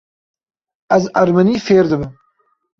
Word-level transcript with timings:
Ez 0.97 1.01
ermenî 1.21 1.57
fêr 1.65 1.85
dibim. 1.91 2.11